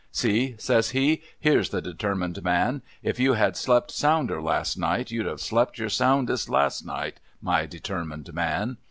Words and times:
'See!' 0.11 0.55
says 0.67 0.89
he.' 0.97 1.21
Here's 1.47 1.69
the 1.69 1.79
determined 1.79 2.43
man! 2.43 2.81
If 3.03 3.19
you 3.19 3.33
had 3.33 3.55
slept 3.55 3.91
sounder, 3.91 4.41
last 4.41 4.75
ni 4.75 5.03
ht, 5.03 5.11
you'd 5.11 5.27
have 5.27 5.39
slept 5.41 5.77
your 5.77 5.89
soundest 5.89 6.49
last 6.49 6.83
night, 6.83 7.19
niv 7.43 7.69
determined 7.69 8.33
man.' 8.33 8.77